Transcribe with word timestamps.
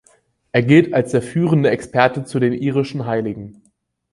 Er 0.51 0.63
gilt 0.63 0.95
als 0.95 1.11
der 1.11 1.21
führende 1.21 1.69
Experte 1.69 2.23
zu 2.23 2.39
den 2.39 2.53
irischen 2.53 3.05
Heiligen. 3.05 3.61